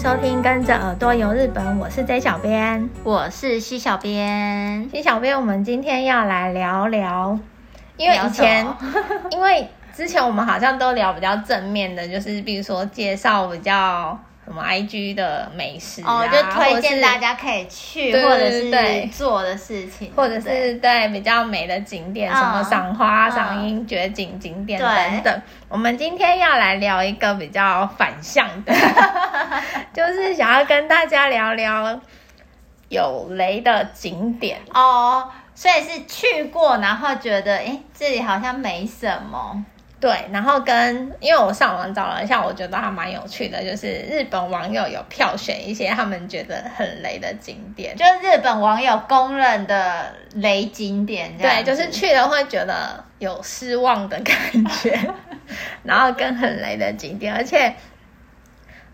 [0.00, 4.88] 收听，跟着耳朵游日本，我是 J 小编，我是西小编。
[4.90, 7.38] 西小编，我们今天要来聊聊，
[7.98, 8.66] 因为以前，
[9.30, 14.18] 因为之前我们好像都聊比较正面的，就是比如说介绍比较。
[14.50, 18.68] 什么 IG 的美食啊，哦，就推荐大家可以去，或者是
[19.12, 25.42] 做的事情，或者是对，比较美的景点，什么赏花、赏樱、绝景景点等等。
[25.68, 28.74] 我们今天要来聊一个比较反向的，
[29.94, 32.00] 就是想要跟大家聊聊
[32.88, 35.30] 有雷的景点哦。
[35.54, 39.64] 所以是去过，然后觉得哎，这里好像没什么。
[40.00, 51.36] 对，然后跟因为我上网找了一下，我觉得还蛮有趣的，就是日本网友有票选一些他们觉得很雷的景点，就是日本网友公认的雷景点。
[51.36, 54.36] 对，就是去了会觉得有失望的感
[54.82, 54.98] 觉，
[55.84, 57.74] 然后跟很雷的景点，而且，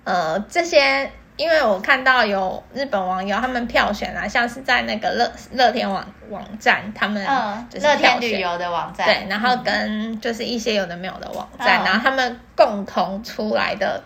[0.05, 1.11] 呃，这些。
[1.37, 7.23] 因为我看到有日本网友他们票选啊，像是在那个乐乐天网网站，他们
[7.69, 14.03] 就是乐天旅游的网站，对，然后跟就是一些有的没有的网站，嗯、然后他们共同出来的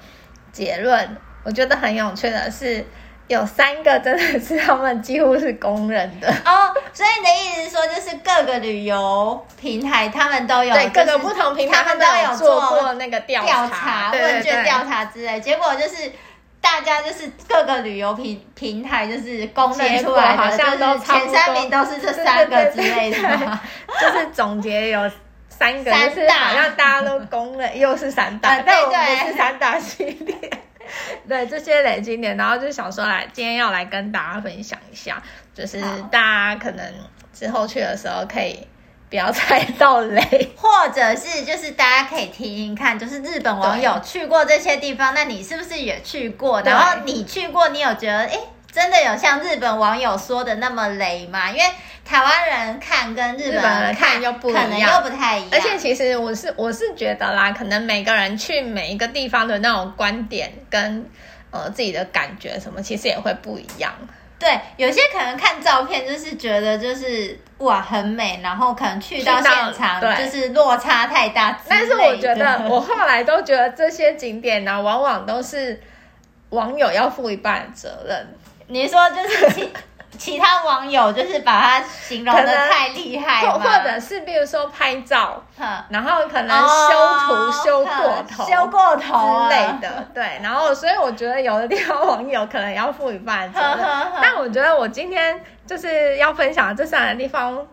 [0.51, 2.85] 结论，我觉得很有趣的是，
[3.29, 6.75] 有三个真的是他们几乎是公认的哦。
[6.93, 16.11] 所以你的意思是说，就是各个旅游平台他们都有，对，各个不同平台他们都有做过那个调查、问卷调查之类，结果就是。
[16.61, 23.59] 大家就是各个旅游平平台，就是公认出来的，好像都前三名都是这三个之类的，
[24.01, 25.11] 就是总结有
[25.49, 30.51] 三个，三是好像大家都公认，又是三大，但我们不是三大系列。
[31.29, 35.23] 对这些雷景点，然后就想说来，今天要来跟大家分享一下，
[35.55, 36.85] 就是大家可能
[37.33, 38.67] 之后去的时候可以。
[39.11, 40.23] 不要踩到雷，
[40.57, 46.63] 或者是就是大家可以听听看，就是日本网友去过这些地方，那你是不是也去过？
[46.63, 48.39] 然后你去过，你有觉得哎，
[48.71, 51.51] 真的有像日本网友说的那么雷吗？
[51.51, 51.65] 因为
[52.05, 55.51] 台湾人看跟日本人看又不一样，可能又不太一样。
[55.53, 61.05] 而且其实我是我是觉得啦，可能每个人去每一个地方的那种观点跟
[61.51, 63.93] 呃自己的感觉什么，其实也会不一样。
[64.41, 71.61] 对，有些可能看照片就是觉得就是哇很美，然后可能去到现场就是落差太大。
[71.69, 75.79] 但是我觉得 我后来都觉得这些景点呢、啊，往往都是
[76.49, 78.35] 网友要负一半的责任。
[78.69, 79.73] 你说就是其
[80.21, 85.43] 其他网友就是把它形容的太厉害，或 或者是比如说拍照，
[85.89, 90.39] 然后可能修图、哦、修过头、修过头之类的，对。
[90.43, 93.79] 然后所以我觉得有的地方网友可能要负一半责任，
[94.21, 97.67] 但我觉得我今天就是要分享这三个地方，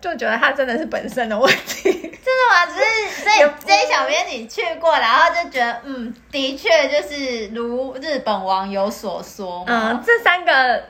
[0.00, 1.90] 就觉得它真的是本身的问题。
[1.90, 2.66] 真的吗？
[2.66, 10.80] 只是所以这一小编你去过，然后就觉得嗯，的确就是如日本网友所说，嗯，这三个。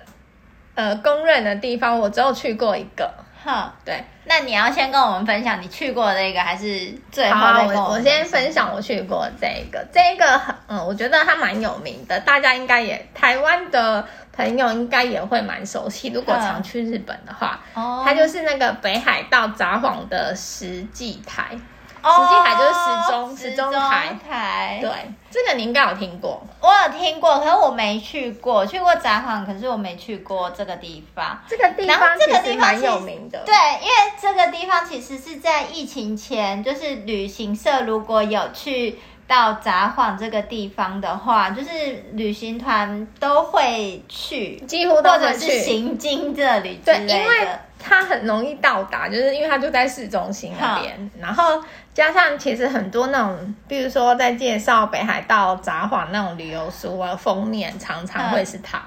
[0.78, 3.12] 呃，公认的地方我只有去过一个，
[3.44, 4.04] 哼，对。
[4.26, 7.64] 那你要先跟我们分享你去过的那个，还是最后好？
[7.64, 16.10] 我我先分享我去过这个，这个很，嗯，我觉得它蛮有名的，大家应该也台湾的朋友应该也会蛮熟悉。
[16.10, 21.58] 如果常去日本的话，哦，它就是那个北海道札幌的石祭台。
[22.02, 24.18] 石祭台就是石钟，石钟台。
[24.28, 24.90] 台对，
[25.30, 26.42] 这个你应该有听过。
[26.60, 28.66] 我有听过，可是我没去过。
[28.66, 31.38] 去过札幌，可是我没去过这个地方。
[31.48, 33.38] 这个地方这个地方蛮有名的。
[33.44, 38.98] 对，因为这个地方其实是在疫情前，就是旅行社如果有去
[39.28, 41.68] 到札幌这个地方的话，就是
[42.14, 47.06] 旅行团都会去，几乎都会去，或者是行经这里之类的。
[47.06, 51.62] 对，因为它很容易到达，就是因为它就在市中心那边，然后。
[51.94, 58.80] 加上其实很多那种，比如说在介绍北海道札幌那种旅游书啊，封面常常会是它。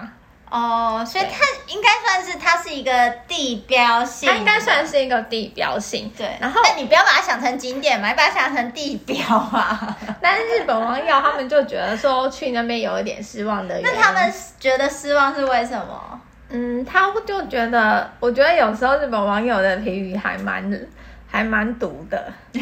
[0.52, 6.12] 哦，所以它应该算是它是一个地标性，它应该算是一个地标性。
[6.18, 9.98] 对，然后但你不要把它想成景点嘛，你把它想成地标啊。
[10.22, 13.98] 但是日本网友他们就觉得说去那边有一点失望的原因。
[13.98, 16.22] 那他们觉得失望是为什么？
[16.50, 20.88] 嗯，他就觉得，我觉得有时候日本网友的评语还蛮。
[21.34, 22.22] 还蛮毒的，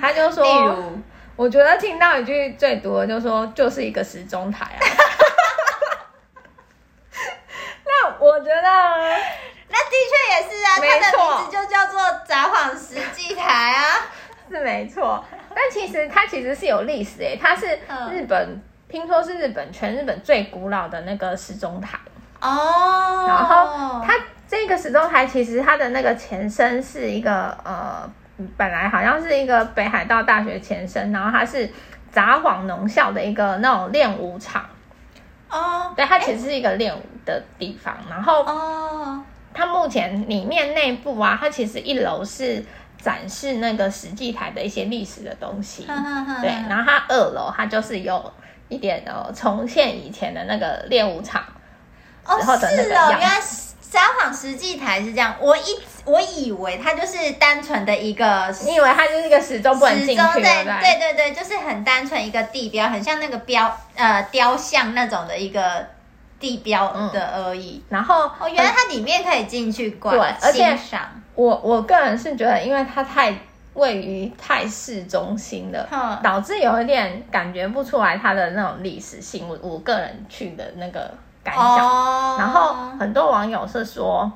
[0.00, 0.98] 他就说，例如，
[1.36, 4.80] 我觉得听到一句最毒的，就是说就是一个时钟台啊。
[7.84, 8.62] 那我觉得，
[9.68, 13.82] 那的确也是啊，它的名字就叫做札幌石祭台啊，
[14.50, 15.24] 是没错。
[15.54, 17.66] 但其实它其实是有历史诶，它是
[18.10, 21.98] 日本，嗯、听说是日本全日本最古老的那个时钟台
[22.40, 24.14] 哦，然后它。
[24.48, 28.06] 这个时钟台其实它的那个前身是一个呃，
[28.54, 31.66] 本来好像是一个北海道大学前身，然后它是
[32.12, 34.66] 札幌农校的一个那种练武场
[35.48, 37.96] 哦，对，它其实是一个练武的地方。
[38.10, 42.64] 然后哦，它目前里面内部啊，它其实一楼是
[43.02, 45.86] 展示那个石祭台的一些历史的东西。
[46.40, 48.32] 对，然后它二楼它就是有
[48.68, 51.42] 一点哦，重现以前的那个练武场。
[52.24, 53.40] 哦，是哦，原来
[53.90, 55.62] 札幌石祭台是这样，我一
[56.04, 65.84] 我以为它就是单纯的一个，你以为它就是一个始终不能进去，对对对对，就是很单纯一个地标，很像那个标呃雕像那种的一个
[66.42, 67.78] 地标的而已。
[67.78, 70.76] 嗯、然后哦，原来它里面可以进去逛，对，而且
[71.34, 73.34] 我我个人是觉得，因为它太
[73.72, 79.48] 位于太市中心了，嗯、导致有一点感觉不出来它的那种历史性。
[79.48, 81.10] 我我个人去的那个。
[81.44, 82.40] 感想，oh.
[82.40, 84.30] 然后很多网友是说，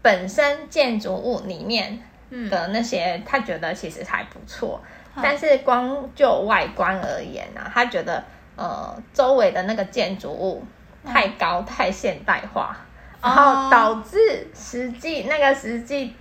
[0.00, 2.00] 本身建筑物里面
[2.48, 4.80] 的那些，他觉得其实还不错，
[5.14, 8.24] 嗯、但是光就外观而言呢、啊，他觉得
[8.56, 10.64] 呃周围的那个建筑物
[11.06, 12.76] 太高、嗯、太现代化，
[13.22, 16.14] 然后导致实际那个实际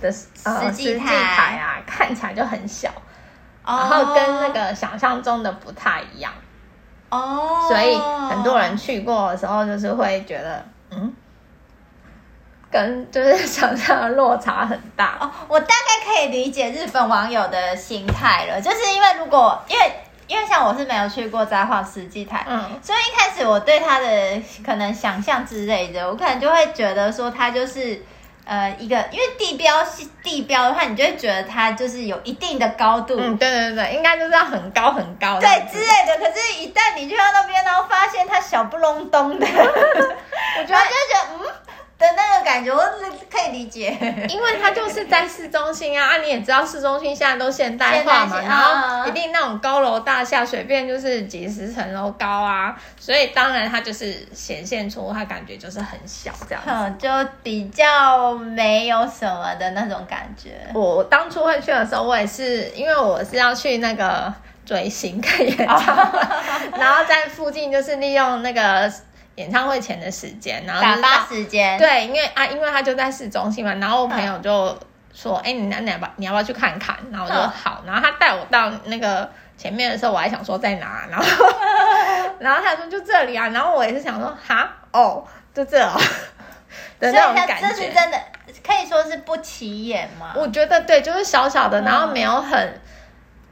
[0.00, 0.12] 的
[0.44, 2.88] 呃实际台啊看起来就很小
[3.64, 3.78] ，oh.
[3.78, 6.32] 然后跟那个想象中的不太一样。
[7.10, 7.94] 哦，oh, 所以
[8.30, 11.12] 很多人去过的时候，就是会觉得，嗯，
[12.70, 15.18] 跟就是想象的落差很大。
[15.20, 19.92] 哦，我大概可以理解日本网友的心态了，就是因为如果因为
[20.26, 28.02] 因为像我是没有去过札幌石祭台，嗯，所以一开始我对它的可能想象之类的，我可能就会觉得说它就是。
[28.44, 33.14] 呃，一个因为地标是地标的话，你就会觉得它就是有一定的高度。
[33.16, 35.42] 嗯，对对对，应该就是要很高很高的。
[35.42, 36.18] 对之类的。
[36.18, 41.52] 可是，一旦你去到那边，然后发现它小不隆咚的， 我觉得就觉得嗯。
[42.02, 42.82] 的那个感觉，我
[43.30, 43.96] 可以理解，
[44.28, 60.50] 因为它就是在市中心啊，啊，你也知道市中心现在都现代化嘛，然后一定那种高楼大厦，随便就是几十层楼高啊，所以当然它就是显现出它感觉就是很小这样子，嗯，就比较没有什么的那种感觉。
[60.74, 64.32] 我当初会去的时候，我也是因为我是要去那个
[64.66, 66.18] 追星看演唱会，
[66.76, 68.92] 然后在附近就是利用那个。
[69.36, 71.78] 演唱会前的时间，然后打发时间。
[71.78, 74.78] 对，因为啊，因为他就在市中心嘛，然后我朋友就
[75.14, 81.26] 说：“哎、嗯，你那你要不你要不要去看看？”然后我就说好，然后他带我到那个前面的时候，我还想说在哪，然后
[82.40, 85.24] 然后他说就这里啊，然后我也是想说哈哦，
[85.54, 85.92] 就这哦
[87.00, 88.18] 的那种感觉，这是真的
[88.66, 90.32] 可以说是不起眼吗？
[90.36, 92.80] 我觉得对，就是小小的，然后没有很。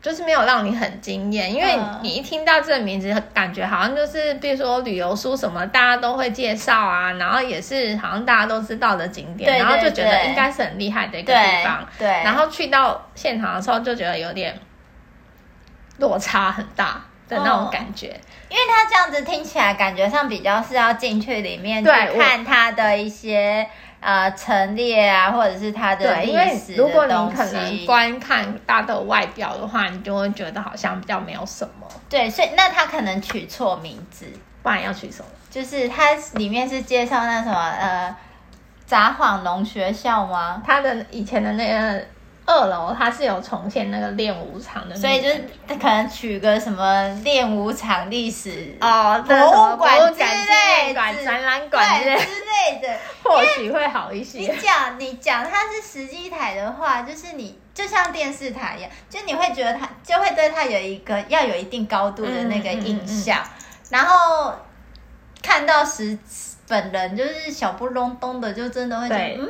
[0.00, 11.86] 嗯就是没有让你很惊艳，因为你一听到这个名字，感觉好像就是，比如说旅游书什么，大家都会介绍啊，然后也是好像大家都知道的景点，对对对，然后就觉得应该是很厉害的一个地方。
[11.98, 14.58] 对，对，然后去到现场的时候，就觉得有点
[15.98, 23.68] 落差很大的那种感觉，哦，因为他这样子听起来，感觉上比较是要进去里面去看他的一些。
[24.00, 26.66] 呃，陈列啊，或者是它的历史的东西。
[26.66, 31.86] 对，因为如果你可能观看它的外表的话，你就会觉得好像比较没有什么。
[32.08, 34.26] 对，所以那他可能取错名字，
[34.62, 35.28] 不然要取什么？
[35.50, 36.04] 就是它
[36.34, 38.16] 里面是介绍那什么呃，
[38.86, 40.62] 札幌农学校吗？
[40.66, 42.04] 他的以前的那个。
[42.50, 54.38] 二楼它是有重现那个练武场的，所以就是他可能取个什么练武场历史哦，博物馆之类、展览馆之类的，或许会好一些。
[54.40, 64.54] 你讲你讲它是实际台的话，就是你就像电视台一样，就你会觉得它就会对它有一个要有一定高度的那个印象，嗯嗯嗯嗯、然后
[65.40, 66.18] 看到实
[66.66, 69.48] 本人就是小不隆咚的，就真的会觉得嗯。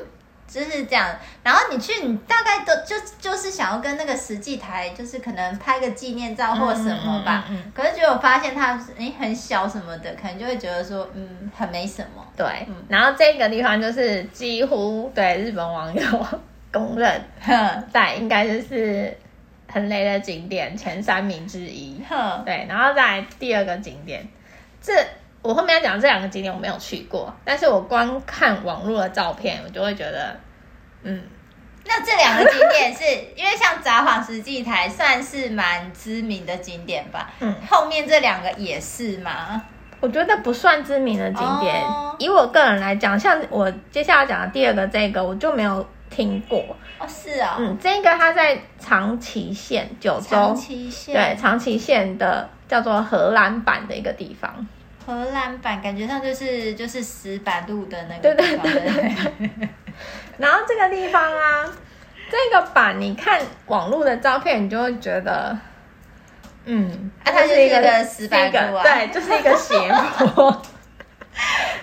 [0.51, 1.09] 就是这样，
[1.45, 7.45] 然后你去，你大概都就就是想要跟那个石祭台，就是可能拍个纪念照或什么吧。
[7.49, 12.27] 嗯嗯嗯嗯、可是结果发现它诶很小什么的，可能就会觉得说嗯很没什么。
[12.37, 16.27] 对，嗯、然后这个地方就是几乎对日本网友
[16.73, 17.23] 公认，
[17.93, 19.17] 在应该就是
[19.73, 22.03] 很雷的景点前三名之一。
[22.09, 24.27] 呵对，然后再来第二个景点，
[24.83, 24.93] 这。
[25.43, 30.39] 我后面要讲这两个景点我没有去过，但是我光看网络的照片，我就会觉得，
[31.03, 31.23] 嗯，
[31.87, 33.05] 那这两个景点是
[33.35, 37.31] 因为像札幌石祭台算是蛮知名的景点吧？
[37.41, 39.63] 嗯，后面这两个也是吗？
[40.01, 41.83] 我觉得不算知名的景点。
[41.83, 46.59] 哦、以我个人来讲，像我接下来讲的第二个这个，我就没有听过。
[46.99, 54.67] 哦，是啊、哦，嗯，这个它在长崎县九州，长崎县对长崎县的叫做荷兰版的一个地方。
[55.11, 59.69] 荷兰版感觉上就是就是石板路的那个地方，对对对对。
[60.39, 61.69] 然后这个地方啊，
[62.31, 65.57] 这个板你看网络的照片，你就会觉得，
[66.65, 69.77] 嗯，啊，它是一个石板路啊，对，就是一个斜
[70.35, 70.51] 坡。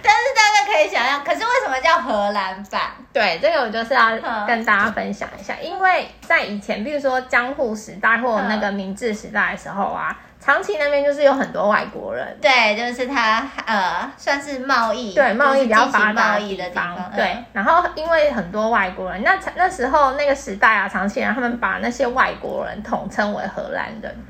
[0.01, 1.23] 但是大家可以想象。
[1.23, 2.81] 可是为什么叫荷兰版？
[3.11, 10.17] 对，这个我就是要跟大家分享一下，因为在以前，比如说江户时代或那个明治时代的时候啊。
[10.47, 17.25] 长崎那边就是有很多外国人，对，就是他呃，算是贸易，对，贸易比较发达的地方，对。
[17.25, 24.25] 嗯、然后因为很多外国人，那那时候那个时代啊，长崎人他们把那些外国人统称为荷兰人。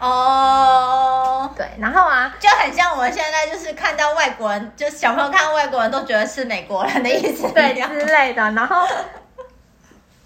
[0.00, 8.86] 哦，对，然后啊，就很像我们现在就是看到外国人，就小朋友看到外国人都觉得是美国人的意思，对之类的，然后。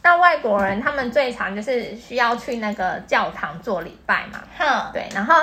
[0.05, 5.35] 那外国人他们最常就是需要去那个教堂做礼拜嘛，哼，对，然后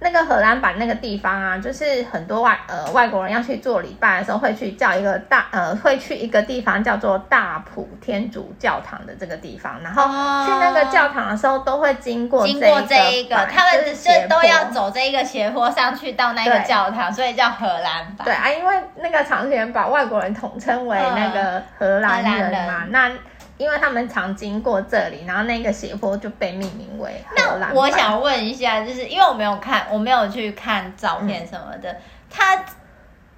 [0.00, 10.02] 那个荷兰版那个地方啊，就是很多外呃外国人要去做礼拜的时候，会去叫一个大呃会去一个地方叫做大埔天主教堂的这个地方，然后
[10.44, 18.24] 去那个教堂的时候都会经过经过这一个，他们是都要走这一个斜坡上去到那个教堂，所以叫荷兰版。
[18.24, 23.10] 对啊，因为那个长崎人把外国人统称为那个荷兰人嘛，那。
[23.62, 27.72] 因为他们常经过这里，然后那个斜坡就被命名为荷兰。
[27.72, 31.96] 那我想问一下，就是因为我没有看，我没有去看照片什么的，嗯、
[32.28, 32.64] 它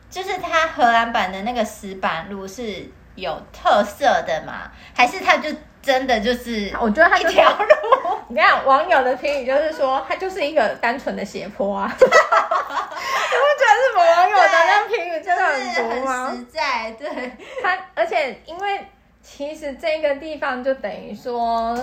[0.08, 4.70] 就是它荷兰版的那个石板路是有特色的吗？
[4.96, 5.50] 还是它就
[5.82, 6.74] 真的就是？
[6.80, 7.66] 我觉得它一条路。
[8.28, 11.92] 你看网友的评语就是说，它就是一个单纯的斜坡啊。
[11.92, 12.16] 你不觉
[13.68, 16.32] 得日本网友的那评语真的很多吗？
[16.34, 17.32] 实在对。
[17.62, 18.86] 它而且因为。
[19.26, 21.74] 其实这个地方就等于说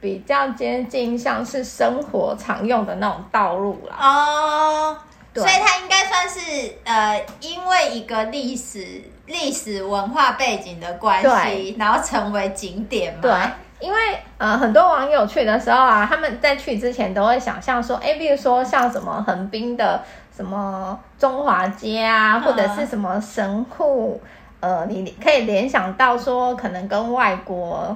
[0.00, 3.96] 比较接近像是生活常用的那种道路啦。
[4.00, 4.96] 哦，
[5.32, 13.20] 对，所以它应该算是呃，因为一个历史历史文化背景的关系，然后成为景点嘛。
[13.22, 13.32] 对，
[13.78, 13.98] 因为
[14.38, 20.02] 呃，很多网友去的时候啊，他们在去之前都会想象说，哎，比如说像什么横滨的
[20.36, 24.20] 什么中华街啊，或者是什么神户。
[24.62, 27.94] 呃，你可以联想到说，可能跟外国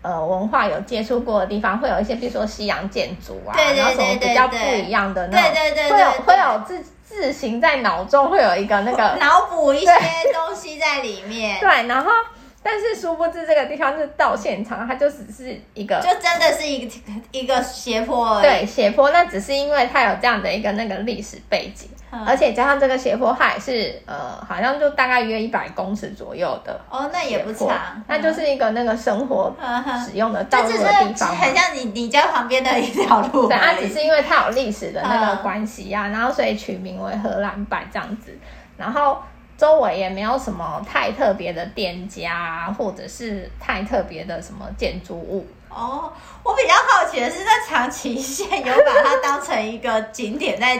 [0.00, 9.92] 呃文化有接触过的地方，会有一些，比如说西洋建筑啊，对然后什么比较不一样的那种，对对对对对，会有会有自自行在脑中会有一个那个 脑补一些
[10.32, 12.10] 东西在里面，对，然后。
[12.66, 16.94] 但是殊不知这个地方是到现场，它就只是一个，就真的是一个
[17.30, 18.42] 一个斜坡而已。
[18.42, 26.80] 对，斜坡，那只是因为它有这样的一个那个历史背景，嗯、而且加上这个斜坡，它也是呃，好像就大概约一百公尺左右的。
[26.88, 27.74] 哦，那也不长，
[28.06, 29.52] 那就是一个那个生活
[30.06, 33.48] 使用的道路的地方，很像你你家旁边的一条路。
[33.48, 38.38] 对，它只是因为它有历史的那个关系呀、然后所以取名为荷兰版这样子，
[38.76, 39.18] 然后。
[39.56, 45.46] 周围也没有什么太特别的店家，或者是太特别的什么建筑物。
[45.68, 50.76] 哦，我比较好奇的是，在长崎县有把它当成一个景点在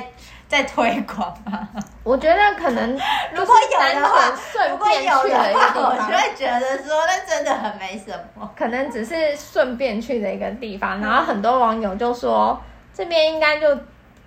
[0.54, 1.68] 在推广吗？
[2.04, 2.92] 我觉得可能
[3.34, 4.32] 如果有的话，
[4.70, 8.49] 如果有的一个地方，我就会觉得说那真的很没什么。
[8.56, 12.61] 可能只是顺便去的一个地方，然后很多网友就说
[12.92, 13.76] 这边应该就。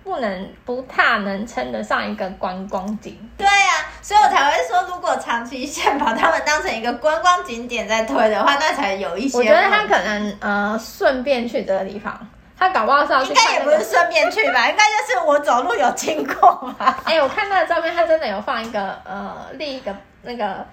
[0.04, 3.14] 不能不太能称得上一个观光景。
[3.36, 9.36] 对呀、啊，所以我才会说，如果长期县把他们当成一个观光景点在推的话，那才有一些。
[9.36, 12.26] 我觉得他可能呃顺便去这个地方，
[12.58, 13.40] 他搞不好是要去、那个。
[13.40, 17.00] 应该也不是顺便去吧， 应该就是我走路有经过吧。
[17.04, 20.66] 哎、欸，我看他的照片，他真的有放一个呃另一个那个。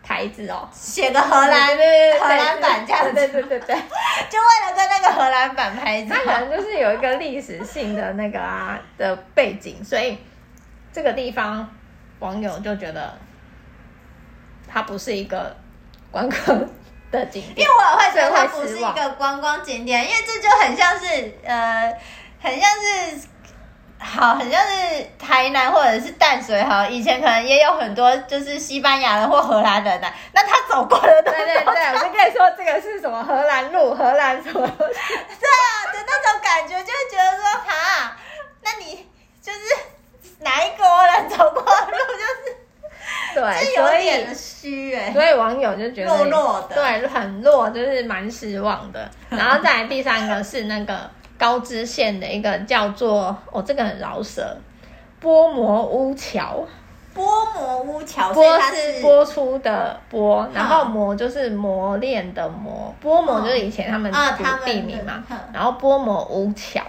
[0.00, 3.76] 牌子哦，写个荷兰荷兰版这样子，对对对对，
[4.30, 10.16] 就为了跟那个荷兰版牌子，他可能就是有一个历史性的那个啊的背景，所以
[10.90, 11.68] 这个地方
[12.20, 13.18] 网友就觉得
[14.66, 15.54] 它不是一个
[16.10, 16.58] 观光
[17.10, 21.92] 的景点，因为我会觉得它不是一个观光景点，因为这就很像是呃，
[22.42, 23.28] 很像是。
[24.00, 34.60] 好，很像是台南或者是淡水，哈，以前可能也有很多就是西班牙人或荷兰人的，那他走过的对对对， 我就跟你说这个是什么荷兰路，荷兰什么？
[34.78, 38.16] 对啊，的那种感觉，就会觉得说，哈，
[38.62, 39.04] 那你
[39.42, 39.58] 就是
[40.38, 42.56] 哪一国人走过的路，就是
[43.40, 49.10] 对，所以虚哎，所以网友就觉得弱弱的，对，很弱，就是蛮失望的。
[49.30, 51.10] 然后再来第三个是那个。
[51.38, 54.56] 高知县的一个叫做哦，这个很饶舌，
[55.20, 56.66] 波摩屋桥。
[57.14, 62.92] 波摩屋桥，波是播出的波，然后磨就是磨练的磨。
[63.00, 66.82] 波摩就是以前他们读地名嘛，然后波摩屋桥。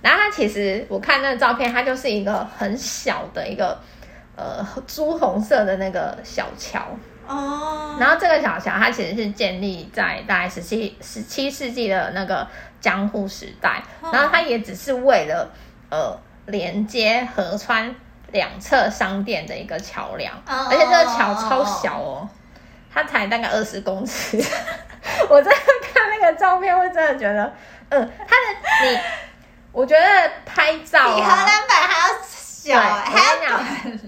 [0.00, 3.78] 然后它其实我看那个照片，它就是一个很小的一个
[4.36, 6.80] 呃朱红色的那个小桥。
[7.26, 7.96] 哦。
[7.98, 12.46] 然后这个小桥它其实是建立在大概十七十七世纪的那个。
[12.82, 13.80] 江户时代，
[14.12, 15.48] 然后它也只是为了
[15.88, 17.94] 呃连接河川
[18.32, 22.28] 两侧商店的一个桥梁，而且这个桥超小哦，
[22.92, 24.36] 它才大概二十公尺。
[25.30, 25.60] 我真的
[25.94, 27.54] 看那个照片，会真的觉得，
[27.90, 28.98] 嗯，它的你，
[29.70, 34.00] 我觉得拍照啊，比荷兰版还要小，还要短。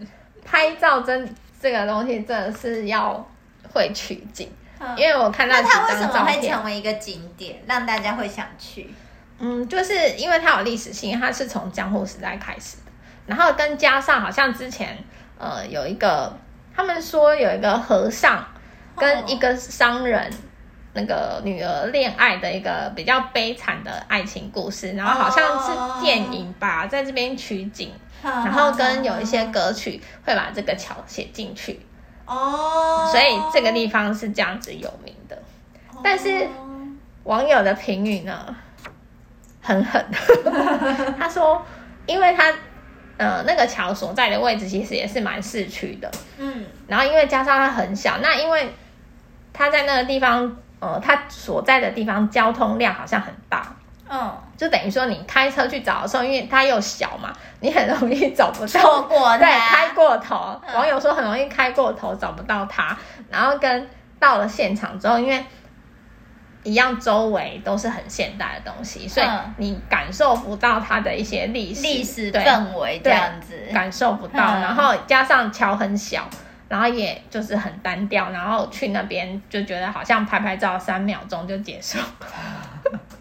[0.55, 3.29] 拍照真这个东西真的是要
[3.73, 4.49] 会取景，
[4.97, 8.89] 因为我看到它为什么会成为一个景点，让大家会想去？
[9.41, 12.93] 嗯，就是因为它有历史性，它是从江户时代开始的，
[13.27, 14.97] 然后跟加上好像之前
[15.39, 16.33] 呃有一个，
[16.73, 18.47] 他们说有一个和尚
[18.97, 20.33] 跟一个商人
[20.93, 27.93] 那个女儿恋爱的一个比较悲惨的爱情故事，然后好像是电影吧，在这边取景，
[28.25, 31.79] 然后跟有一些歌曲会把这个桥写进去
[32.27, 35.37] 哦，所以这个地方是这样子有名的，
[36.03, 36.49] 但是
[37.25, 38.57] 网友的评语呢？
[39.67, 40.05] 很狠，
[41.19, 41.65] 他说，
[42.05, 42.53] 因为他，
[43.17, 48.75] 呃，那个桥所在的位置其实也是蛮市区的，嗯，然后因为加上它很小，那因为
[49.55, 53.74] 他在那个地方，呃，他所在的地方交通量好像很大，
[54.15, 62.97] 嗯，就等于说你开车去找的时候，因为它又小嘛，你很容易找不到，错过，对，开过头，嗯，网友说很容易开过头找不到它，
[63.31, 63.89] 然后跟
[64.21, 65.45] 到了现场之后，因为。
[66.67, 69.27] 一样，周围都是很现代的东西，所以
[69.59, 74.39] 你感受不到它的一些历史历史氛围这样子，感受不到。
[74.39, 76.27] 然后加上桥很小，
[76.67, 81.99] 然后也就是很单调，然后去那边就觉得好像拍拍照三秒钟就结束。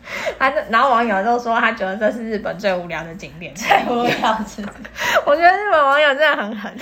[0.37, 4.73] 他然后网友就说他觉得这是日本最无聊的景点，最无聊的。
[5.25, 6.77] 我觉得日本网友真的很狠。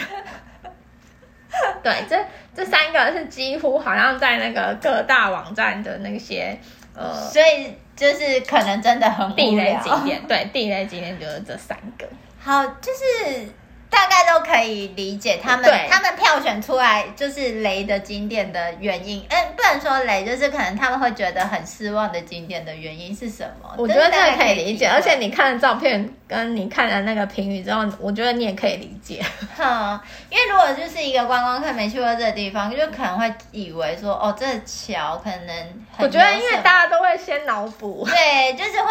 [1.84, 2.18] 对，这
[2.56, 6.58] 这三个是几乎好像在那个各大网站的那些
[6.96, 10.22] 呃，所以就是可能真的很地雷景点。
[10.28, 12.08] 对，地雷景点就是这三个。
[12.40, 13.48] 好，就是。
[13.92, 23.76] 大概都可以理解他们他们票选出来就是雷的景点的原因，嗯，不能说雷，就是可能他们会觉得很失望的景点的原因是什么？
[23.78, 29.22] 我觉得这个可以理解，而且你看了照片跟你看了那个评语之后，我觉得你也可以理解。
[29.58, 30.00] 哼，
[30.30, 38.90] 因为如果就是一个观光客没去过这个地方，就可能会以为说，哦，这桥可能我觉得因为大家都会先脑补，对，就是会。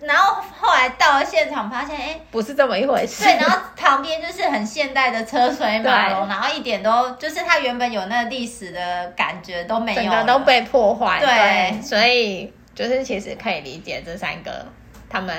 [0.00, 3.24] 然后后来到了现场，发现哎，不是这么一回事。
[3.24, 11.18] 对，然后旁边就是很现代的车水马龙，然后一点都就是它原本有那个历史的感觉都没有，整个都被破坏。
[11.20, 14.66] 对，对，所以就是其实可以理解这三个
[15.08, 15.34] 他们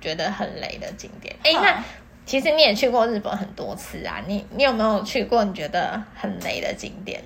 [0.00, 1.34] 觉得很雷的景点。
[1.42, 1.82] 哎，那
[2.24, 7.22] 其实你也去过日本很多次啊，你你有没有去过你觉得很雷的景点？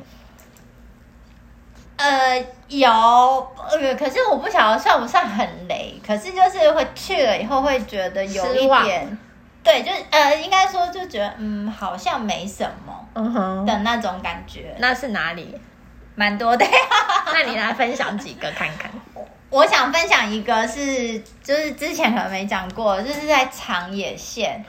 [2.02, 9.18] 呃，有，呃，可是我不晓得算不算很雷，可是就是会去了以后会觉得有一点，
[9.62, 14.74] 对，就是呃，应该说就觉得嗯，好像没什么，嗯哼的那种感觉。
[14.78, 15.54] 那是哪里？
[16.16, 16.66] 蛮多的，
[17.32, 18.90] 那你来分享几个看看。
[19.48, 24.64] 我想分享一个是，就是之前可能没讲过，就是在长野县。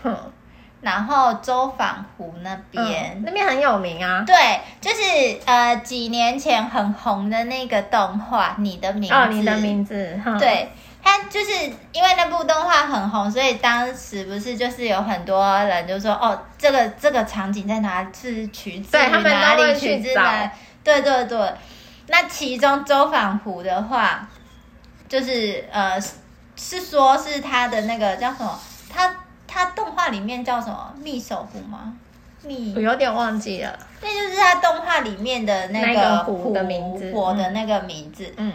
[0.83, 4.25] 然后周访湖那边，嗯，那边很有名啊。
[4.27, 4.35] 对，
[4.81, 9.15] 就是呃几年前很红的那个动画《你的名字》。
[9.17, 10.19] 哦，你的名字。
[10.25, 10.69] 嗯、对，
[11.01, 11.53] 它就是
[11.93, 20.51] 因为那部动画很红，所以当时不是就是有很多人就说哦，这个这个场景在哪是取自于哪里取自哪？
[20.83, 21.53] 对对对。
[22.07, 24.27] 那其中周访湖的话，
[25.07, 25.97] 就是呃
[26.57, 28.59] 是说是他的那个叫什么
[28.93, 29.09] 他。
[29.53, 30.91] 它动画里面叫什么？
[30.97, 31.95] 密守湖吗？
[32.41, 33.77] 密，我有点忘记了。
[34.01, 38.33] 那就是它动画里面的那个湖的名字，湖的那个名字。
[38.35, 38.51] 嗯，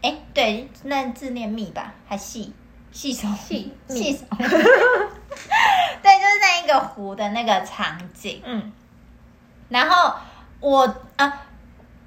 [0.00, 1.92] 哎、欸，对，那字念密吧？
[2.06, 2.50] 还细
[2.90, 4.24] 细手细细手？
[4.38, 8.40] 对，就是那一个湖的那个场景。
[8.42, 8.72] 嗯，
[9.68, 10.14] 然后
[10.60, 10.82] 我
[11.16, 11.42] 啊，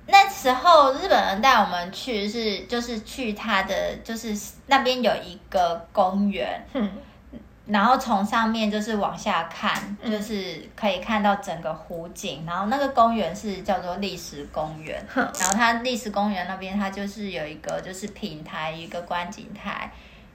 [0.08, 6.66] 那时候日本人带我们去是就是去他的，就是那边有一个公园。
[6.74, 6.90] 嗯。
[7.72, 12.44] 然后从上面就是往下看，就是可以看到整个湖景。
[12.46, 15.02] 然后那个公园是叫做历史公园。
[15.16, 19.90] 然后它历史公园那边，它就是有一个就是平台，一个观景台。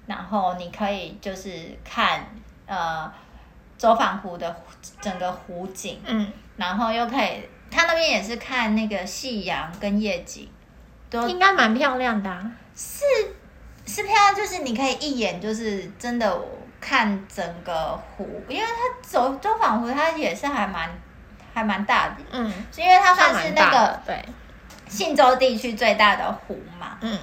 [0.07, 2.25] 然后你可以就是看
[2.64, 3.12] 呃
[3.77, 4.57] 走访湖的
[5.03, 6.01] 整个湖景。
[6.07, 6.33] 嗯。
[6.57, 10.49] 然后又可以，它那边也是看那个夕阳跟夜景，
[11.11, 12.51] 都应该蛮漂亮的啊。
[12.75, 13.05] 是
[13.85, 16.40] 是漂亮，就是你可以一眼就是真的。
[16.88, 20.88] 看整个湖，因为它走周访湖，它也是还蛮
[21.53, 24.25] 还蛮大的，嗯，是因为它算是那个对
[24.88, 27.18] 信州地区最大的湖嘛，嗯，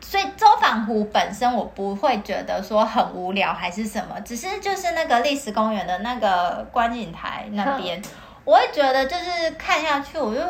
[0.00, 8.04] 所以周访湖本身我不会觉得说很无聊还是什么，只是就是那个历史公园的那个观景台那边，嗯、
[8.44, 10.40] 我会觉得就是看下去，我就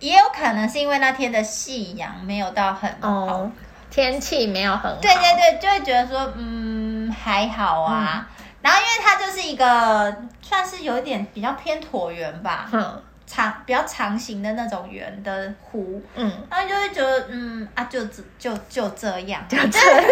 [0.00, 3.52] 也有可能是因为那天的夕阳没有到很好，哦、
[3.88, 6.77] 天气没有很好，对对对，就会觉得说嗯
[7.22, 8.26] 还好啊。
[8.38, 12.68] 嗯、然后因为它就是一个算是有一点比较偏椭圆吧。
[12.72, 20.04] 嗯长比较长形的那种圆的湖，嗯，然后就会觉得，嗯啊，就就就就这样，就这样。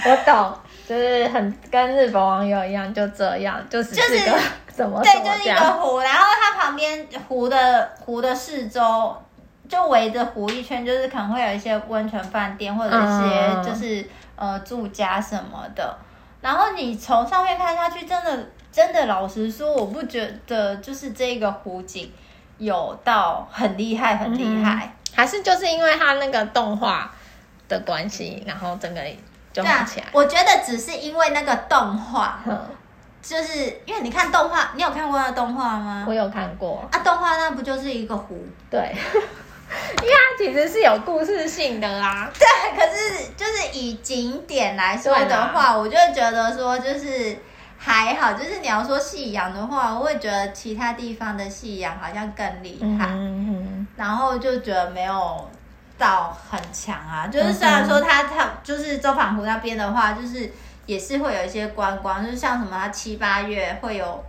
[0.06, 4.38] 我懂，就是很跟日本网友一样，就这样，就是就是个
[4.74, 9.14] 什么，对，就是一个湖，然后它旁边湖的湖的四周
[9.68, 14.00] 就围着湖一圈，就是可能会有一些温泉饭店或者一些就是、
[14.36, 15.96] 嗯、呃住家什么的，
[16.40, 18.46] 然后你从上面看下去，真的。
[18.74, 22.12] 真的，老实说，我不觉得就是这个湖景
[22.58, 27.08] 有到很厉害，很厉害，嗯，还是就是因为它那个动画
[27.68, 29.00] 的关系，然后整个
[29.52, 30.06] 就红起来。
[30.10, 32.68] 我觉得只是因为那个动画，嗯，
[33.22, 36.04] 就是因为你看动画，你有看过那个动画吗？
[36.08, 38.44] 我有看过啊，动画那不就是一个湖？
[38.68, 38.92] 对，
[40.02, 42.30] 因为它其实是有故事性的啦。
[42.38, 47.36] 对，可是就是以景点来说的话，啦我就觉得说就是。
[47.76, 55.50] 还好，就是你要说夕阳的话，我会觉得其他地方的夕阳好像更厉害，嗯嗯、然后就觉得没有
[55.98, 57.26] 到很强啊。
[57.26, 60.50] 就是虽然说它它就是周访湖那边的话，就是
[60.86, 64.24] 也是会有一些观光，就是像什么它七八月会有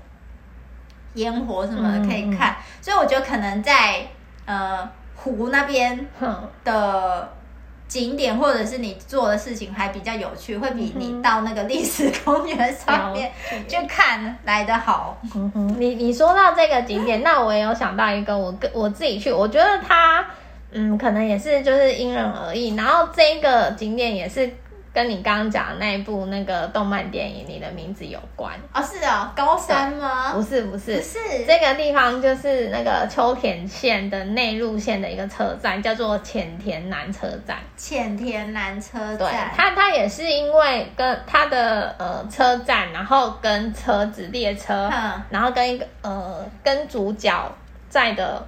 [1.14, 4.06] 烟火什么的可以看，嗯、所以我觉得可能在
[4.46, 6.08] 呃湖那边
[6.64, 7.30] 的。
[7.88, 13.32] 景点或者是你做的事情还比较有趣，会比你到那个历史公园上面
[13.68, 15.16] 去看来的好。
[15.36, 20.26] 嗯哼，你你说到这个景点，那我也有想到一个，我跟我自己去，我觉得它
[20.72, 22.76] 嗯，可能也是就是因人而异。
[22.76, 24.52] 然后这个景点也是。
[24.96, 30.32] 跟你刚刚讲的那一部那个动漫电影，你的名字有关哦，是啊，高山吗？
[30.32, 37.58] 不是不是不是，这个地方就是那个秋田县的内陆线的一个车站，叫做浅田南车站。
[37.76, 47.52] 浅田南车站，对，它它也是因为跟它的呃车站，然后跟车子列车，嗯、然后跟一个呃跟主角
[47.90, 48.42] 在的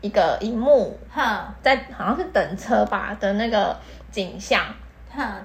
[0.00, 3.76] 一个荧幕，嗯、在好像是等车吧的那个
[4.12, 4.62] 景象。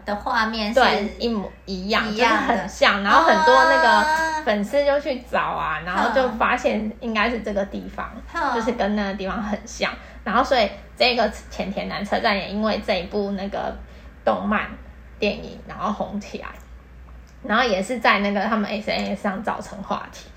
[0.05, 8.11] 的画面是对一模一样，就是很像，然后很多那个粉丝就去找啊，然后就发现应该是这个地方，
[8.53, 9.91] 就是跟那个地方很像，
[10.23, 13.75] 然后所以这个前田南车站也因为这一部那个
[14.25, 14.67] 动漫
[15.17, 16.47] 电影，然后红起来，
[17.43, 20.27] 然后也是在那个他们 SNS 上造成话题，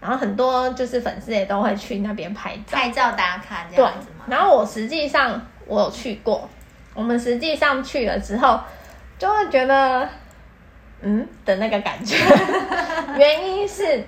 [0.00, 4.24] 然后很多就是粉丝也都会去那边拍照，拍照打卡这样子嘛？
[4.26, 6.48] 然后我实际上我有去过，
[6.96, 8.58] 我们实际上去了之后。
[9.18, 10.06] 就会觉得，
[11.00, 12.18] 嗯的那个感觉，
[13.16, 14.06] 原因是，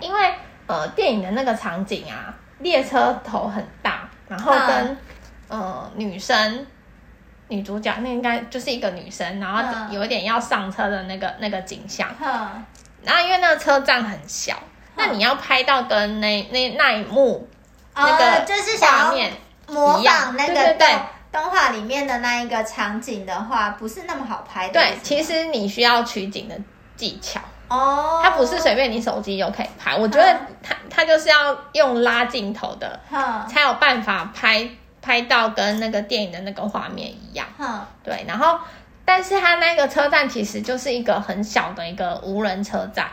[0.00, 0.34] 因为
[0.66, 4.96] 呃电影的那个场景啊，列车头很大，然后跟、
[5.48, 6.66] 嗯、呃女生
[7.48, 9.62] 女主角那应该就是一个女生，然后
[9.94, 12.64] 有一点要上车的那个那个景象，嗯、
[13.02, 17.46] 然后因为那个车站很小，嗯、那你要拍到跟那那那一幕、
[17.92, 19.30] 嗯、那个就是画面
[19.66, 20.88] 模仿那个对对对。
[21.30, 24.72] 动画里面的那一个场景的话，不是那么好拍的。
[24.72, 26.58] 对，其实你需要取景的
[26.96, 27.38] 技巧
[27.68, 29.94] 哦，它不是随便你手机就可以拍。
[29.94, 32.98] 我觉得它它就是要用拉镜头的，
[33.46, 34.66] 才有办法拍
[35.02, 37.46] 拍到跟那个电影的那个画面一样。
[38.02, 38.58] 对，然后
[39.04, 43.06] 但是它那个车站其实就是一个很小的一个无人车站，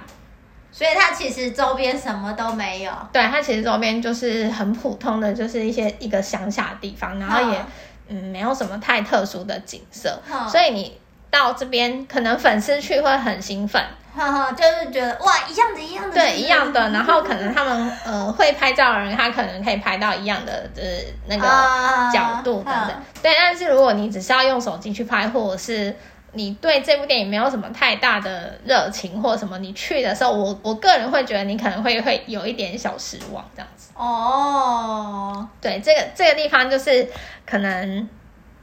[0.72, 2.92] 所以它其实周边什么都没有。
[3.12, 7.60] 对，它其实周边就是很普通的，就是一些一个乡下的地方，然后也。
[8.08, 10.98] 嗯，没有什么太特殊的景色，哦、所以你
[11.30, 13.84] 到这边，可能粉丝去会很兴奋，
[14.16, 16.80] 哈哈，就是觉得哇，一样的，一样的，对，一样的。
[16.92, 20.84] 然后可能他们呃会拍照的人，他可能可以拍到一样的呃
[21.28, 22.74] 那个角度等等。
[22.74, 25.94] 啊、对，但是如果你只是要用手机去拍，或者是
[26.36, 33.92] 你对这部电影没有什么太大的热情或者什么，你去的时候，我我个人会觉得你可能会会有一点小失望这样子。
[33.96, 37.08] 哦，对，这个这个地方就是
[37.46, 38.08] 可能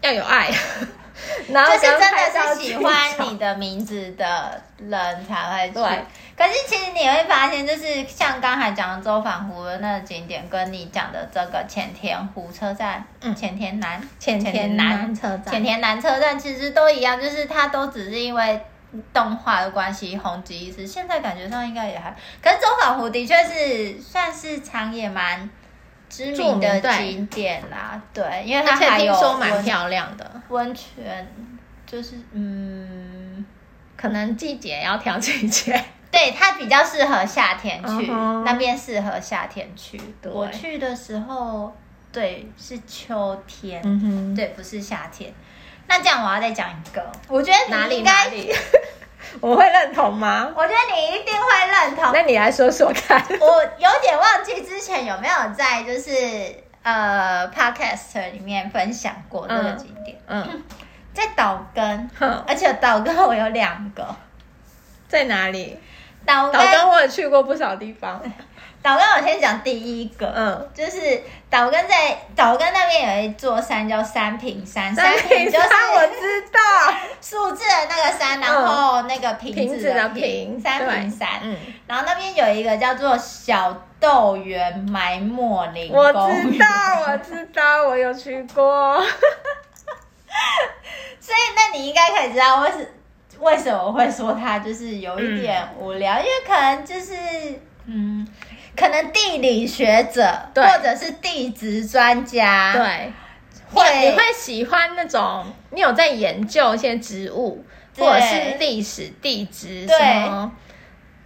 [0.03, 0.51] 要有爱，
[1.49, 5.75] 然后就是真的是喜欢你的名字的人才会去。
[5.75, 6.05] 对，
[6.37, 18.61] 可是其实你会发现，就是像刚才讲的周访湖的那个景点，跟你讲的这个浅田湖车站，嗯，浅田南浅田南车站，浅田南车站其实都一样，就是它都只是因为。
[19.11, 25.49] 动画的关系红极一时，现在感觉上应该也还，可是周访湖的确是算是长野蛮
[26.13, 31.27] 知名的景点啦，对，因为它还有蛮漂亮的温泉，
[31.87, 33.43] 就是嗯，
[33.97, 35.73] 可能季节要挑季节，
[36.13, 38.09] 对，它比较适合夏天去，
[38.45, 39.99] 那边适合夏天去。
[40.25, 41.75] 我去的时候，
[42.13, 45.33] 对，是秋天，嗯，对，不是夏天。
[45.87, 48.31] 那这样我要再讲一个，我觉得哪里应该。
[49.41, 50.53] 我会认同吗？
[50.55, 51.33] 我觉得你一定
[52.13, 53.23] 那你来说说看。
[53.41, 56.11] 我有点忘记之前有没有在就是
[56.83, 60.17] 呃 podcast 里面分享过这个景点。
[60.27, 60.63] 嗯，嗯
[61.15, 64.07] 在岛根，嗯、而且岛根我有两个。
[65.09, 65.79] 在哪里？
[66.25, 68.21] 岛根，岛根我也去过不少地方。
[68.83, 76.61] 岛根，我先讲第一个，嗯，就是岛根在岛根那边有一座山叫三平山，三平就是我知道。
[77.23, 86.67] 数字的那个山，然后那个瓶子的瓶，三平山，嗯，然后那边有一个叫做小豆园埋没林，我知道，
[87.07, 89.01] 我知道，我有去过，
[91.21, 92.85] 所以那你应该可以知道为什
[93.39, 97.15] 为什么我会说它就是有一点无聊，因为可能就是
[97.87, 98.27] 嗯。
[98.75, 100.23] 可能地理学者
[100.55, 103.13] 或者是地质专家，对，
[103.71, 107.65] 会你会喜欢那种你有在研究一些植物，
[107.99, 110.53] 或者是历史、地质什么，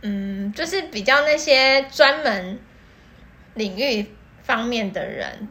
[0.03, 2.59] 嗯，就是比较那些专门
[3.55, 5.49] 领域方面的人，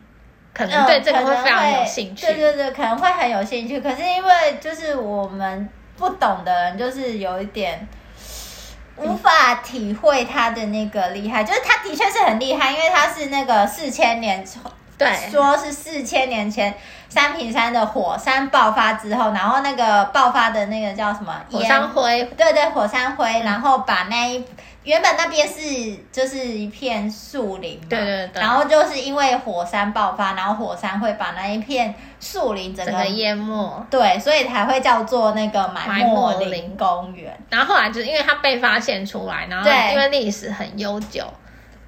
[0.54, 2.26] 可能对这个会非常有兴趣。
[2.26, 3.80] 对对对，可能会很有兴趣。
[3.80, 7.88] 可是因为就是我们不懂的人，就是有一点。
[8.98, 14.46] 无法体会他的那个厉害，就是他的确是很厉害，因为他是那个四千年，
[14.98, 16.74] 对，说是四千年前
[17.10, 21.36] 三屏山的火山爆发之后，然后那个爆发的那个叫什么？
[21.52, 22.24] 火山灰。
[22.38, 24.46] 对对，火山灰，然后把那一。
[24.86, 37.36] 原本那边是就是一片树林嘛，对对对，然后就是因为火山爆发，然后火山会把那一片树林整个，淹没，对，所以才会叫做那个埋没林公园。
[37.50, 41.26] 然后后来就是因为它被发现出来，然后因为历史很悠久，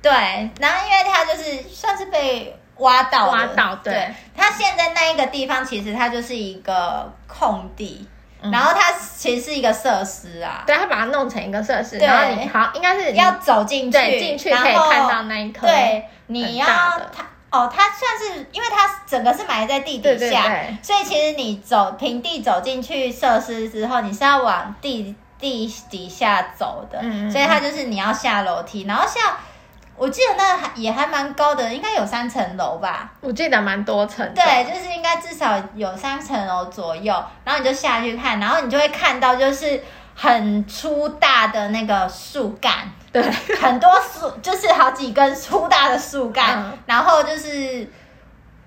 [0.02, 0.12] 对，
[0.60, 8.08] 然后因为它就是算是被挖到挖到，对，对，它现在那一个地方其实它就是一个空地。
[8.42, 20.44] 然后它其实是一个设施啊，对，它把它弄成一个设施，然后你好，应该是要走进去，对，进去可以看到那一颗，对，你要它哦，它算是因为它整个是埋在地底下，
[20.82, 27.00] 所以其实你走平地走进去设施之后，你是要往地地底下走的，
[27.32, 29.36] 所以它就是你要下楼梯，然后像。
[29.98, 33.12] 我记得那还也还蛮高的，应该有三层楼吧？
[33.20, 34.26] 我记得蛮多层。
[34.34, 39.84] 对，就是应该至少有三层楼左右，然后你就下去看，然后你就会看到就是
[40.16, 43.22] 很粗大的那个树干，对，
[43.60, 47.92] 很多树就是好几根粗大的树干，嗯、然后就是。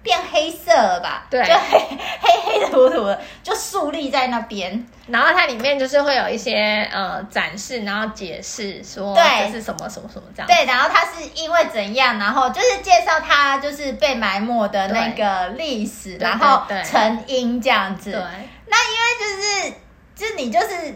[0.02, 1.26] 变黑色了吧？
[1.28, 1.78] 对，就黑
[2.20, 4.86] 黑黑的土土的，就竖立在那边。
[5.08, 10.46] 然后它里面就是会有一些呃展示，然后解释说这是什么什么什么这样。
[10.46, 18.12] 对，然后它是因为怎样，然后就是介绍它就是被埋没的那个历史，然后成因这样子。
[18.12, 18.20] 对，
[18.66, 19.74] 那因为就是
[20.14, 20.94] 就是你就是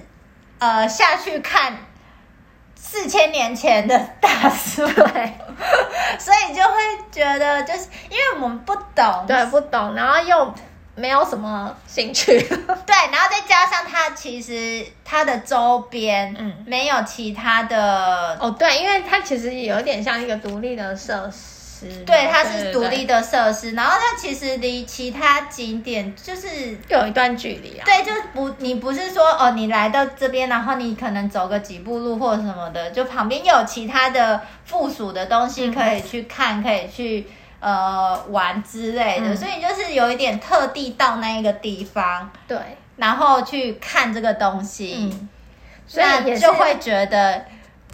[0.58, 1.76] 呃下去看。
[2.86, 5.32] 四千年前的大树，对，
[6.20, 6.78] 所以就会
[7.10, 10.54] 觉得，就是因为我们不懂，对，不懂，然后又
[10.94, 12.38] 没有什么兴趣，
[12.86, 21.53] 对，然后再加上它其实它的周边，嗯，没有其他的，哦，对，因为它其实有点像一个独立的设施。
[22.04, 27.84] 对，它是独立的设施，然后它其实离其他景点就是有一段距离啊。
[27.84, 37.26] 对，就是不，你不是说哦，你来到这边，然后你可能走个几步路或者什么的，就旁边又有其他的附属的东西可以去看，嗯、可以去
[37.60, 42.58] 呃玩之类的，嗯、所以就是有一点特地到那一个地方，对，
[42.96, 45.28] 然后去看这个东西，嗯、
[45.86, 47.44] 所以就会觉得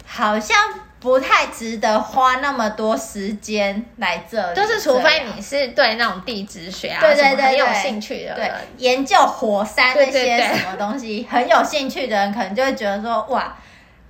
[0.05, 0.57] 好像。
[1.01, 13.57] 不太值得花那么多时间来这里，就是除非你是对那种地质学啊，对对对，很有兴趣的，对研究火山那些什么东西很有兴趣的人，可能就会觉得说哇，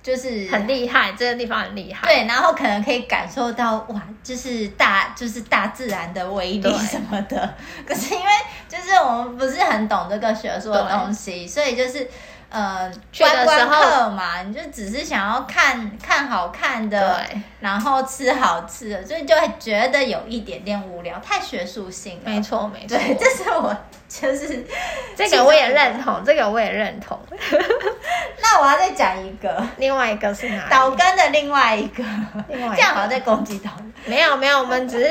[0.02, 7.54] 就是很厉害，这个地方很厉害，对，然后可能可以感受到哇，就是大就是大自然的威力什么的。
[7.86, 8.26] 可是因为
[8.68, 12.06] 就是我们不是很懂这个学术的东西，所以就是。
[12.52, 22.30] 呃，观光客嘛，你就只是想要看看好看的，对然后吃好吃的，所以就会觉得有一点点无聊，太学术性了。
[22.30, 23.74] 没错，没错，对，这是我
[24.20, 24.64] 就是
[25.16, 27.18] 这个我也认同，这个我也认同。
[28.42, 30.68] 那我要再讲一个， 另外一个是哪？
[30.68, 32.04] 岛根的另外一个，
[32.48, 33.92] 另外这样好像在攻击岛根。
[34.04, 35.08] 没有没有，我们只是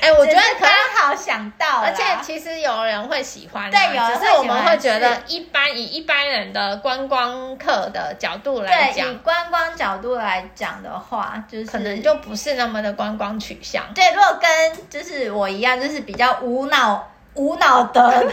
[0.00, 13.82] 哎，我觉得刚好想到，而且其实有人会喜欢，对，有人只是我们会觉得一般，以一般人的观光客的角度来讲，以观光角度来讲的话，就是可能就不是那么的观光取向。
[13.94, 17.02] 对，如果跟就是我一样，就是比较无脑
[17.34, 18.32] 无脑的。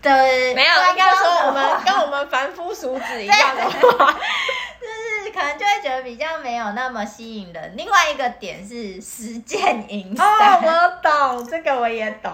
[0.00, 0.10] 的，
[0.54, 4.12] 没有，应该说我们跟我们凡夫俗子一样的话，
[4.80, 7.74] 就是可能就会觉得比较没有那么吸引人。
[7.76, 12.32] 另外一个点是实践营山，哦，我懂，这个我也懂。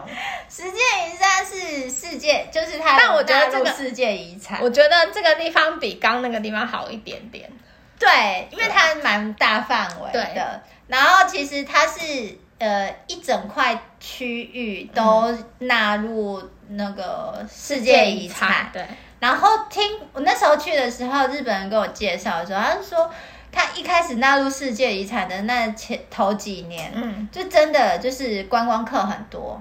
[0.51, 7.51] 实践营山是世界，就是它，但我觉得这个世界遗产，我觉得这个地方比刚那个地方好一点点。
[7.99, 10.45] 对，因为它蛮大范围的，对
[10.89, 12.39] 然后其实它是。
[12.59, 18.67] 呃，一整块区域都纳入那个世界遗产。
[18.67, 18.87] 嗯、对。
[19.19, 23.11] 然后听我那时候去的时候，日本人跟我介绍的时候，他是说
[23.51, 29.61] 他一开始纳入世界遗产的那前头几年，嗯，就真的就是观光客很多，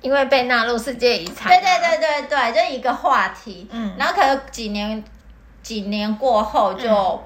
[0.00, 1.48] 因为被纳入世界遗产。
[1.48, 3.66] 对对对对对，就一个话题。
[3.70, 3.94] 嗯。
[3.98, 5.02] 然后可能几年
[5.62, 7.20] 几年过后就，就、嗯、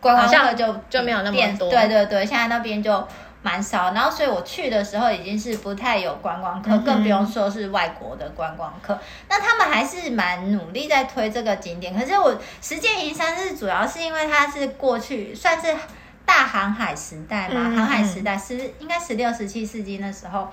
[0.00, 1.68] 观光客就就没有那么多。
[1.70, 3.06] 对对对，现在那边就。
[3.42, 8.98] 蛮少，然后所以我去的时候已经是不太有观光客，嗯、更不用说是外国的观光客。
[9.28, 11.98] 那他们还是蛮努力在推这个景点。
[11.98, 15.74] 可是我实践银山是主要是因为它是过去算是
[16.26, 20.52] 大航海时代嘛，嗯、航海时代十应该十六、十七世纪那时候，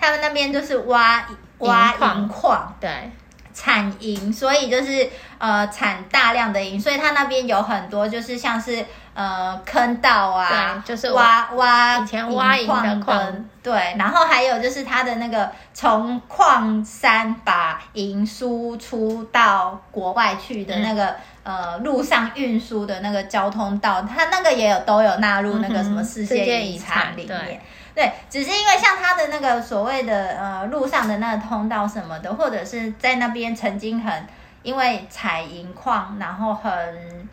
[0.00, 1.26] 他们那边就是挖
[1.58, 3.10] 挖银矿，对。
[3.56, 5.08] 产银，所以就是
[5.38, 8.84] 呃产大量的银，所以它那边有很多就是像是
[9.14, 27.60] 呃坑道啊，就是挖挖以前挖银的坑，对，然后还有就是它的那个从矿山把银输出到国外去的那个、嗯、呃路上运输的那个交通道，它那个也有都有纳入那个什么世界遗产里面。
[27.94, 34.26] 对，只是因为像他的那个所谓的呃路上的那个通道什么的，或者是在那边曾经很
[34.64, 37.28] 因为采银矿，然后很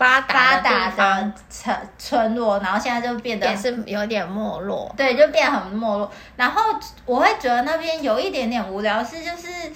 [0.00, 4.90] 发达发达的村村落，然后现在就变得也是有点没落。
[4.96, 6.10] 对，就变很没落。
[6.36, 6.62] 然后
[7.04, 9.70] 我会觉得那边有一点点无聊，是就是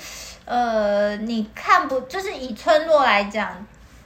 [0.47, 3.55] 呃，你看不就是以村落来讲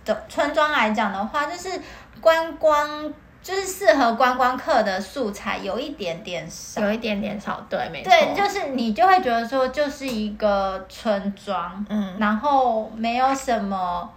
[0.05, 1.81] 的村庄来讲的话，就是
[2.21, 3.15] 观光。
[3.41, 8.11] 就是适合观光客的素材有一点点少，有一点点少，对，没错。
[8.11, 14.11] 对，就是你就会觉得说，就是一个村庄，嗯，然后没有什么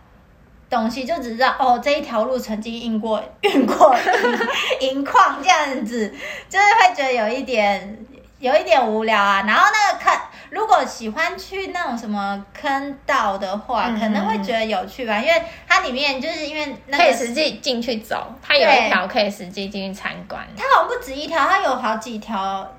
[0.71, 3.95] 东西，就只知道哦，这一条路曾经运过运过
[4.81, 6.11] 银矿这样子，
[6.49, 7.95] 就是会觉得有一点
[8.39, 9.43] 有一点无聊啊。
[9.45, 10.19] 然后那个坑。
[10.49, 20.45] 如果喜欢去那种什么坑道的话，嗯、可能会觉得有趣吧，因为它里面就是因为那个可以实际进去走，它有一条可以实际进去参观。
[20.57, 22.69] 它好像不止一条，它有好几条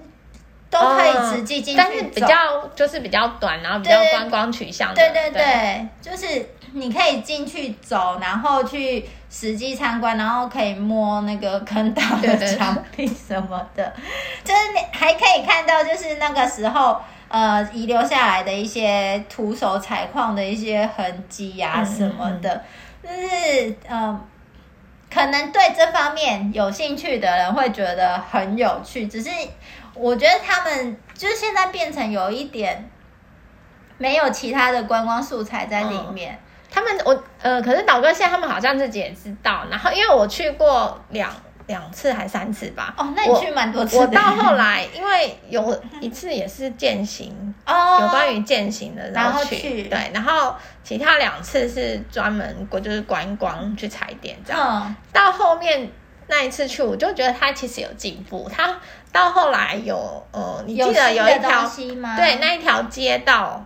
[0.68, 4.96] 都可以实际进去走，但是比较就是比较短，然后比较观光取向的。
[4.96, 13.92] 对对对，对，对，就是你可以进去走，然后去实际参观，然后可以摸那个坑道的墙壁什么的，
[14.44, 17.00] 就是你还可以看到，就是那个时候。
[17.34, 22.62] 呃，遗留下来的一些徒手采矿的一些痕迹呀、啊、什么的，
[23.02, 24.20] 就、嗯嗯、是呃，
[25.10, 29.06] 可能对这方面有兴趣的人会觉得很有趣。
[29.06, 29.30] 只是
[29.94, 32.86] 我觉得他们就是现在变成有一点
[33.96, 36.34] 没有其他的观光素材在里面。
[36.34, 36.38] 嗯、
[36.72, 39.66] 他们我呃，可是岛根县他们好像自己也知道。
[39.70, 41.30] 然后因为我去过两。
[41.68, 42.92] 两次还三次吧。
[42.98, 44.02] 哦，那你去蛮多次的。
[44.02, 47.32] 我，我到后来，因为有一次也是践行，
[47.64, 54.82] 哦，有关于践行的，然后去，然后去对，然后其他两次是专门过就是观光去踩点这样。
[54.84, 55.88] 嗯，到后面
[56.26, 58.50] 那一次去，我就觉得他其实有进步。
[58.52, 58.76] 他
[59.12, 61.64] 到后来有呃，你记得有一条
[62.16, 63.64] 对那一条街道。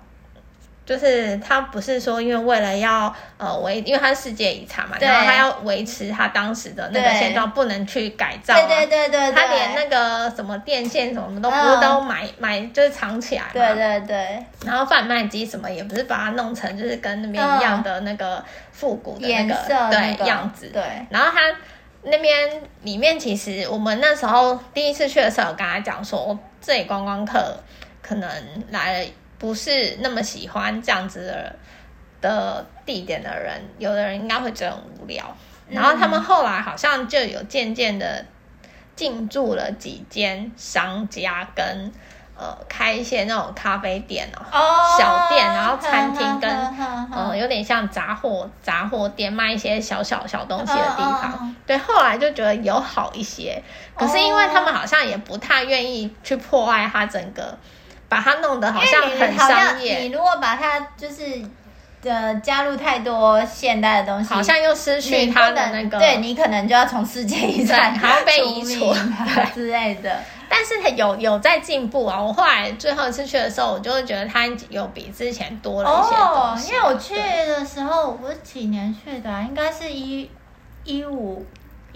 [0.87, 8.57] 就是他不是说，因为为了要呃维，因为它是世界遗产嘛，然后他要维持他当时的那个现状，不能去改造、啊。
[8.57, 13.49] 对对对对，他连那个什么电线什么都不是都买、嗯、买就是藏起来嘛。
[13.53, 14.45] 对对对。
[14.65, 20.71] 然后贩卖机什么也不是把它弄成就是跟那边一样的那个复古的那个对、那个、样子。
[20.73, 20.83] 对。
[21.11, 21.41] 然后他
[22.05, 27.57] 那边里面其实我们那时候第一次去的时候，有跟他讲说，这里观光客
[28.01, 28.31] 可能
[28.71, 29.09] 来了。
[29.39, 31.57] 不是那么喜欢这样子的
[32.21, 35.25] 的地点的人，有的人应该会觉得很无聊。
[35.69, 38.25] 然后他们后来好像就有渐渐的
[38.95, 41.93] 进驻了几间商家跟
[42.39, 46.51] 呃，开一些那种咖啡店哦，oh, 小店，然后餐厅跟
[47.11, 51.33] 呃，有点像杂货杂货店，卖一些小小小东西的地方。
[51.33, 51.51] Oh, oh.
[51.67, 53.63] 对，后来就觉得有好一些，
[53.97, 57.59] 可是因为他们好像也不太愿意去破坏它整个，
[58.09, 59.99] 把它弄得好像很商业。
[59.99, 61.45] 你如果把它就是。
[62.03, 68.95] 的加入太多现代的东西，好像又失去它的那个，对，你可能就要从世界遗产还要被移除
[69.53, 70.23] 之类的。
[70.49, 72.23] 但是有有在进步啊！
[72.23, 76.73] 我后来最后一次去的时候，我就会觉得它有比之前多了一些东西。
[76.73, 79.45] 哦，因为我去的时候，我几年去的啊？
[79.49, 80.31] 应该是一
[80.85, 81.45] 一五。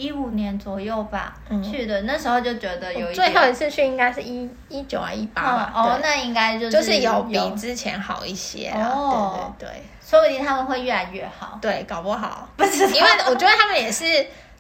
[0.00, 5.72] 一五年左右吧，嗯、去的那时候就觉得有一最后一次去应该是一一九啊一八吧。
[5.74, 11.58] 哦，那应该就是就是有比之前好一些哦，对对对，说不定他们会越来越好。
[11.60, 14.04] 对，搞不好不知道， 因为我觉得他们也是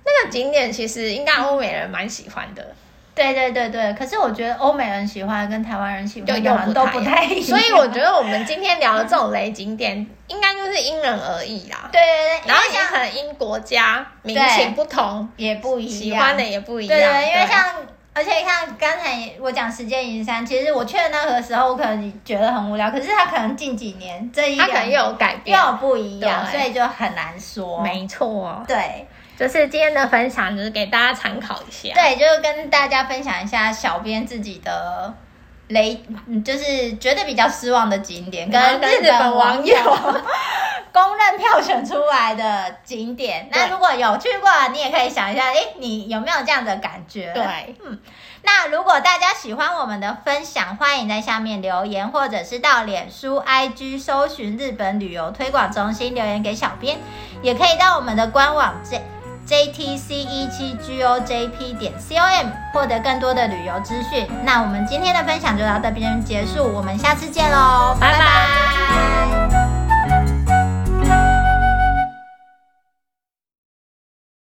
[0.04, 2.74] 那个景点，其实应该欧美人蛮喜欢的。
[3.20, 9.94] 对对对对，可是我觉得欧美人喜欢跟台湾人喜欢的都不太一样，所以我觉得我们今天聊的这种雷景点，
[10.28, 11.90] 应该就是因人而异啦。
[11.92, 16.98] 对对对，然后也可能因国家民情不同，也不一样，喜欢的也不一样。
[16.98, 17.74] 对对，因为像
[18.14, 27.82] 而且看刚才我讲时间银山，其实我去的那个时候，我可能觉得很无聊，可是他可能近几年这一他可能又有改变，又有不一样，所以就很难说。
[27.82, 29.06] 没错，对。
[29.40, 31.94] 就是今天的分享，就是给大家参考一下。
[31.94, 35.14] 对，就是跟大家分享一下小编自己的
[35.68, 35.98] 雷，
[36.44, 39.74] 就是觉得比较失望的景点，跟日本网友
[40.92, 43.48] 公认票选出来的景点。
[43.50, 47.32] 那如果有去过，你也可以想一下，哎，你有没有这样的感觉？
[47.32, 47.98] 对，嗯。
[48.42, 56.98] 那如果大家喜欢我们的分享，欢迎在下面留言，或者是到脸书、IG 搜寻日本旅游推广中心留言给小编，
[57.40, 59.00] 也可以到我们的官网这。
[59.50, 64.24] JTC 一七 GOJP 点 COM 获得更多的旅游资讯。
[64.44, 68.18] 那我们今天的分享就到这边结束，我们下次见喽，拜拜。
[68.20, 69.59] 拜拜。